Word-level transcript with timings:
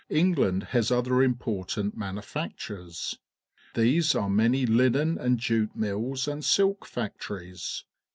England 0.09 0.63
has 0.63 0.89
other 0.89 1.21
important 1.21 1.95
manufactures. 1.95 3.19
There 3.75 4.01
are 4.15 4.29
many 4.31 4.65
linen 4.65 5.17
^ 5.17 5.19
and 5.21 5.37
iutg_nulls_an 5.37 6.37
d 6.37 6.41
silk 6.41 6.87
factories. 6.87 7.83